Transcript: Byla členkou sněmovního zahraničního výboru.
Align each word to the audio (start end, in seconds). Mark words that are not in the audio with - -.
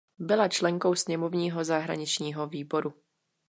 Byla 0.19 0.47
členkou 0.47 0.95
sněmovního 0.95 1.63
zahraničního 1.63 2.47
výboru. 2.47 2.93